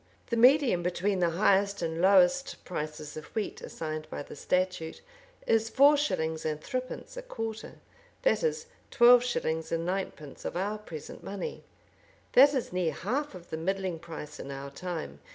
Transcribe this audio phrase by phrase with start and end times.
[0.31, 4.99] The medium between the highest and lowest prices of wheat, assigned by the statute,
[5.45, 7.73] is four shillings and threepence a quarter;
[8.23, 11.63] that is, twelve shillings and ninepence of our present money.
[12.33, 15.19] This is near half of the middling price in our time.